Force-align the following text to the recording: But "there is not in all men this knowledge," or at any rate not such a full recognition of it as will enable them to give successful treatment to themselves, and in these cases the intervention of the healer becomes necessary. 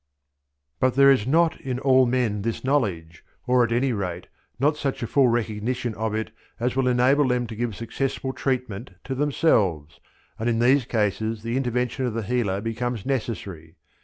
But 0.79 0.95
"there 0.95 1.11
is 1.11 1.27
not 1.27 1.61
in 1.61 1.77
all 1.77 2.07
men 2.07 2.41
this 2.41 2.63
knowledge," 2.63 3.23
or 3.45 3.63
at 3.63 3.71
any 3.71 3.93
rate 3.93 4.25
not 4.59 4.75
such 4.75 5.03
a 5.03 5.05
full 5.05 5.27
recognition 5.27 5.93
of 5.93 6.15
it 6.15 6.31
as 6.59 6.75
will 6.75 6.87
enable 6.87 7.27
them 7.27 7.45
to 7.45 7.55
give 7.55 7.75
successful 7.75 8.33
treatment 8.33 8.89
to 9.03 9.13
themselves, 9.13 9.99
and 10.39 10.49
in 10.49 10.57
these 10.57 10.85
cases 10.85 11.43
the 11.43 11.55
intervention 11.55 12.07
of 12.07 12.15
the 12.15 12.23
healer 12.23 12.61
becomes 12.61 13.05
necessary. 13.05 13.75